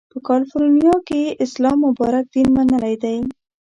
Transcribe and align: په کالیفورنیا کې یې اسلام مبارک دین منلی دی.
په 0.11 0.17
کالیفورنیا 0.27 0.95
کې 1.07 1.17
یې 1.25 1.37
اسلام 1.45 1.77
مبارک 1.87 2.25
دین 2.33 2.47
منلی 2.55 2.95
دی. 3.03 3.17